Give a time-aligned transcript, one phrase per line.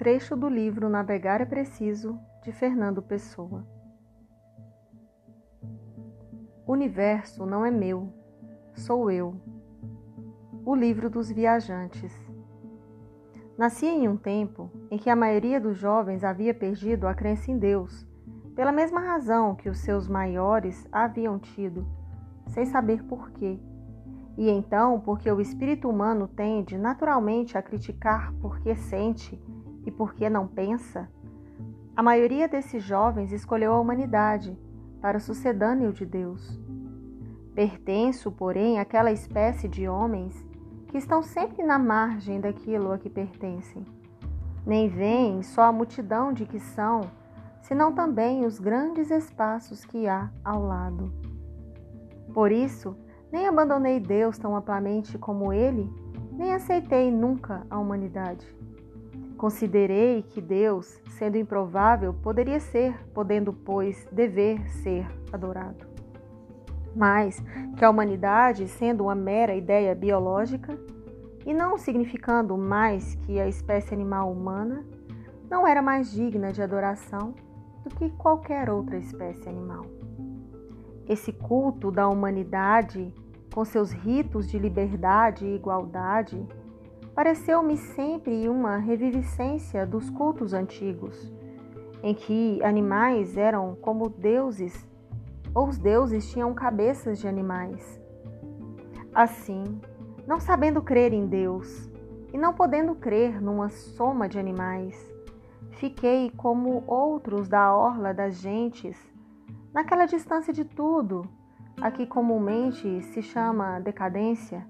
[0.00, 3.66] Trecho do livro Navegar é Preciso, de Fernando Pessoa.
[6.66, 8.10] O universo não é meu,
[8.72, 9.38] sou eu.
[10.64, 12.14] O livro dos viajantes.
[13.58, 17.58] Nasci em um tempo em que a maioria dos jovens havia perdido a crença em
[17.58, 18.08] Deus,
[18.56, 21.86] pela mesma razão que os seus maiores haviam tido,
[22.46, 23.60] sem saber por quê.
[24.38, 29.38] E então, porque o espírito humano tende naturalmente a criticar porque sente
[29.84, 31.08] e porque não pensa,
[31.96, 34.56] a maioria desses jovens escolheu a humanidade
[35.00, 36.58] para o sucedâneo de Deus.
[37.54, 40.46] Pertenço, porém, àquela espécie de homens
[40.88, 43.84] que estão sempre na margem daquilo a que pertencem.
[44.66, 47.02] Nem veem só a multidão de que são,
[47.60, 51.12] senão também os grandes espaços que há ao lado.
[52.32, 52.96] Por isso,
[53.32, 55.88] nem abandonei Deus tão amplamente como ele,
[56.32, 58.46] nem aceitei nunca a humanidade.
[59.40, 65.86] Considerei que Deus, sendo improvável, poderia ser, podendo, pois, dever ser adorado.
[66.94, 67.42] Mas
[67.74, 70.78] que a humanidade, sendo uma mera ideia biológica,
[71.46, 74.84] e não significando mais que a espécie animal humana,
[75.50, 77.34] não era mais digna de adoração
[77.82, 79.86] do que qualquer outra espécie animal.
[81.08, 83.10] Esse culto da humanidade,
[83.54, 86.46] com seus ritos de liberdade e igualdade,
[87.14, 91.32] pareceu-me sempre uma reviviscência dos cultos antigos,
[92.02, 94.88] em que animais eram como deuses,
[95.54, 98.00] ou os deuses tinham cabeças de animais.
[99.14, 99.80] Assim,
[100.26, 101.90] não sabendo crer em Deus
[102.32, 104.96] e não podendo crer numa soma de animais,
[105.72, 108.96] fiquei como outros da orla das gentes,
[109.74, 111.22] naquela distância de tudo,
[111.80, 114.69] a que comumente se chama decadência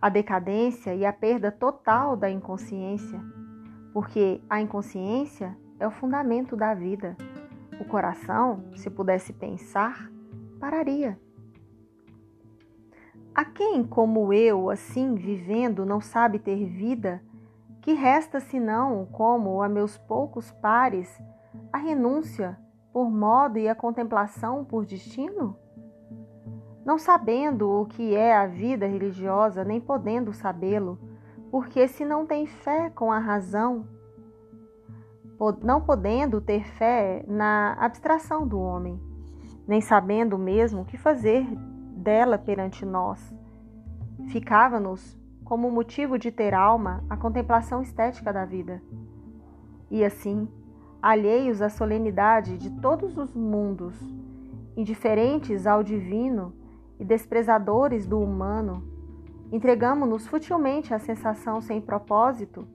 [0.00, 3.20] a decadência e a perda total da inconsciência,
[3.92, 7.16] porque a inconsciência é o fundamento da vida.
[7.78, 10.10] O coração, se pudesse pensar,
[10.58, 11.18] pararia.
[13.34, 17.22] A quem, como eu, assim vivendo, não sabe ter vida,
[17.80, 21.20] que resta senão, como a meus poucos pares,
[21.72, 22.58] a renúncia
[22.92, 25.56] por modo e a contemplação por destino?
[26.84, 30.98] Não sabendo o que é a vida religiosa, nem podendo sabê-lo,
[31.50, 33.86] porque se não tem fé com a razão,
[35.62, 39.00] não podendo ter fé na abstração do homem,
[39.66, 41.46] nem sabendo mesmo o que fazer
[41.96, 43.34] dela perante nós,
[44.28, 48.82] ficava-nos como motivo de ter alma a contemplação estética da vida.
[49.90, 50.48] E assim,
[51.02, 53.96] alheios à solenidade de todos os mundos,
[54.76, 56.54] indiferentes ao divino,
[57.00, 58.84] e desprezadores do humano,
[59.50, 62.68] entregamos-nos futilmente à sensação sem propósito,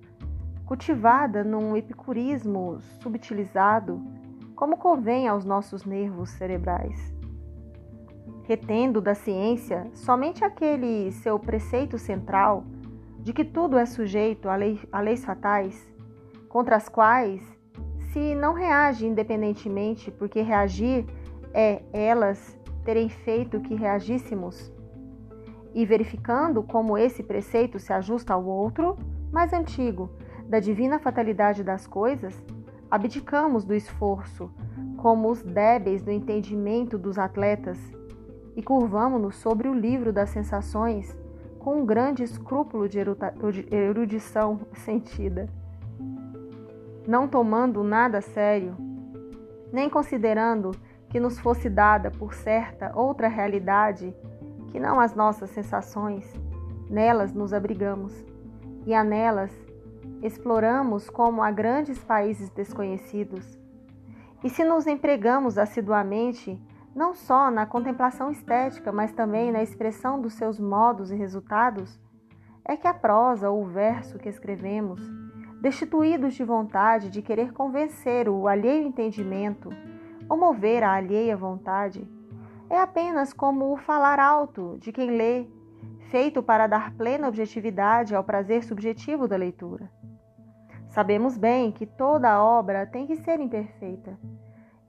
[0.66, 4.02] cultivada num epicurismo subtilizado,
[4.56, 7.14] como convém aos nossos nervos cerebrais.
[8.44, 12.66] Retendo da ciência somente aquele seu preceito central
[13.20, 15.94] de que tudo é sujeito a, lei, a leis fatais,
[16.50, 17.44] contra as quais
[18.12, 21.06] se não reage independentemente, porque reagir
[21.54, 24.72] é elas terem feito que reagíssemos,
[25.74, 28.96] e verificando como esse preceito se ajusta ao outro,
[29.30, 30.10] mais antigo,
[30.48, 32.42] da divina fatalidade das coisas,
[32.90, 34.50] abdicamos do esforço,
[34.96, 37.78] como os débeis do entendimento dos atletas,
[38.56, 41.18] e curvamo-nos sobre o livro das sensações
[41.60, 43.00] com um grande escrúpulo de
[43.70, 45.50] erudição sentida.
[47.06, 48.78] Não tomando nada sério,
[49.74, 50.72] nem considerando
[51.16, 54.14] que nos fosse dada por certa outra realidade
[54.68, 56.30] que não as nossas sensações,
[56.90, 58.14] nelas nos abrigamos
[58.86, 59.50] e a nelas
[60.22, 63.58] exploramos como a grandes países desconhecidos.
[64.44, 66.62] E se nos empregamos assiduamente,
[66.94, 71.98] não só na contemplação estética, mas também na expressão dos seus modos e resultados,
[72.66, 75.00] é que a prosa ou o verso que escrevemos,
[75.62, 79.70] destituídos de vontade de querer convencer o alheio entendimento,
[80.30, 82.08] ou mover a alheia vontade,
[82.70, 85.48] é apenas como o falar alto de quem lê,
[86.10, 89.90] feito para dar plena objetividade ao prazer subjetivo da leitura.
[90.90, 94.18] Sabemos bem que toda obra tem que ser imperfeita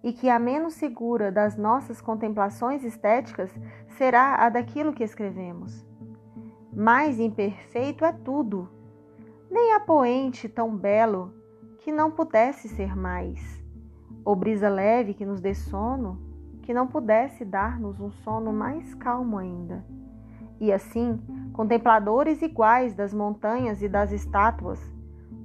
[0.02, 3.50] e que a menos segura das nossas contemplações estéticas
[3.96, 5.84] será a daquilo que escrevemos.
[6.72, 8.68] Mais imperfeito é tudo,
[9.50, 11.34] nem há poente tão belo
[11.78, 13.55] que não pudesse ser mais
[14.26, 16.18] ou brisa leve que nos dê sono,
[16.62, 19.84] que não pudesse dar-nos um sono mais calmo ainda.
[20.58, 21.20] E assim,
[21.52, 24.80] contempladores iguais das montanhas e das estátuas,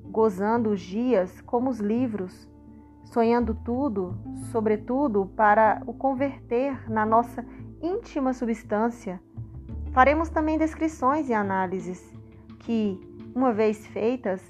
[0.09, 2.49] gozando os dias como os livros,
[3.03, 4.17] sonhando tudo,
[4.51, 7.45] sobretudo para o converter na nossa
[7.83, 9.21] íntima substância.
[9.91, 12.01] Faremos também descrições e análises
[12.57, 12.99] que,
[13.35, 14.41] uma vez feitas,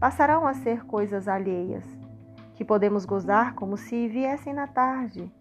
[0.00, 1.97] passarão a ser coisas alheias,
[2.58, 5.32] que podemos gozar como se viessem na tarde.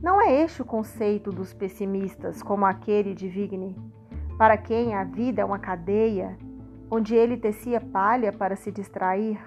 [0.00, 3.76] Não é este o conceito dos pessimistas, como aquele de Vigne,
[4.38, 6.38] para quem a vida é uma cadeia,
[6.88, 9.40] onde ele tecia palha para se distrair.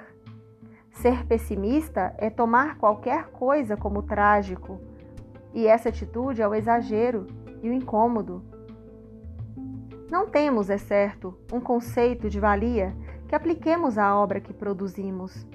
[0.92, 4.81] Ser pessimista é tomar qualquer coisa como trágico,
[5.54, 7.25] e essa atitude é o exagero
[7.62, 8.44] e o incômodo.
[10.12, 12.94] Não temos, é certo, um conceito de valia
[13.30, 15.48] que apliquemos à obra que produzimos.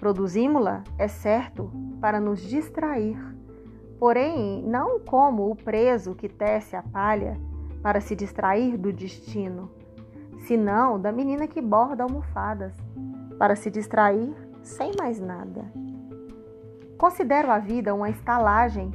[0.00, 3.18] Produzimos-la, é certo, para nos distrair,
[3.98, 7.36] porém não como o preso que tece a palha
[7.82, 9.70] para se distrair do destino,
[10.46, 12.74] senão da menina que borda almofadas
[13.38, 15.64] para se distrair sem mais nada.
[16.96, 18.92] Considero a vida uma estalagem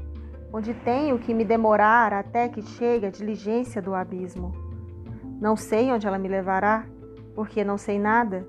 [0.53, 4.53] onde tenho que me demorar até que chegue a diligência do abismo.
[5.41, 6.85] Não sei onde ela me levará,
[7.33, 8.45] porque não sei nada.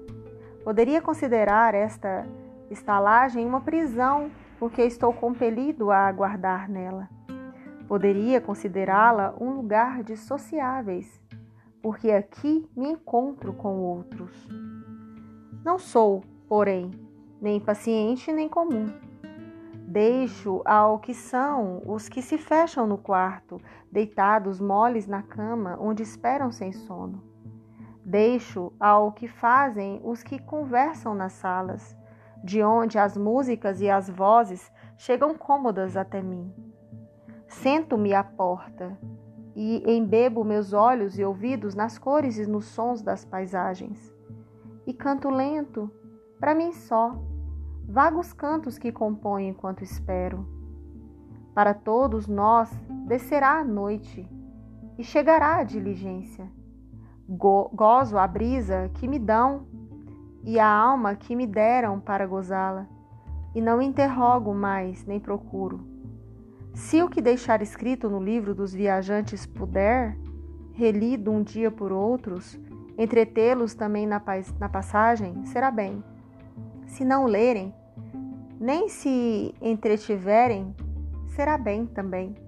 [0.63, 2.27] Poderia considerar esta
[2.71, 7.09] estalagem uma prisão, porque estou compelido a aguardar nela.
[7.87, 11.21] Poderia considerá-la um lugar de sociáveis,
[11.83, 14.49] porque aqui me encontro com outros.
[15.65, 16.91] Não sou, porém,
[17.41, 18.87] nem paciente nem comum.
[19.87, 23.61] Deixo ao que são os que se fecham no quarto,
[23.93, 27.23] deitados moles na cama, onde esperam sem sono.
[28.05, 31.97] Deixo ao que fazem os que conversam nas salas,
[32.45, 36.53] de onde as músicas e as vozes chegam cômodas até mim.
[37.49, 38.99] Sento-me à porta
[39.57, 44.15] e embebo meus olhos e ouvidos nas cores e nos sons das paisagens.
[44.87, 45.91] E canto lento,
[46.39, 47.19] para mim só,
[47.89, 50.47] vagos cantos que compõem enquanto espero.
[51.55, 52.71] Para todos nós
[53.07, 54.29] descerá a noite
[54.99, 56.47] e chegará a diligência
[57.27, 59.67] Go gozo a brisa que me dão
[60.45, 62.87] e a alma que me deram para gozá-la,
[63.55, 65.81] e não interrogo mais nem procuro.
[66.75, 70.19] Se o que deixar escrito no livro dos viajantes puder,
[70.73, 72.59] relido um dia por outros,
[72.99, 74.21] entretê-los também na,
[74.59, 76.03] na passagem, será bem.
[76.87, 77.73] Se não lerem,
[78.61, 80.75] nem se entretiverem,
[81.29, 82.44] será bem também.